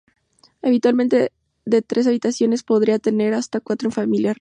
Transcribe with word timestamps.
Habitualmente 0.63 1.31
de 1.65 1.83
tres 1.83 2.07
habitaciones, 2.07 2.63
podían 2.63 2.99
tener 2.99 3.35
hasta 3.35 3.59
cuatro 3.59 3.87
en 3.89 3.93
familias 3.93 4.33
ricas. 4.33 4.39